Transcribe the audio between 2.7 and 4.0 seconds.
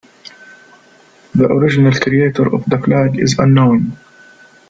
flag is unknown.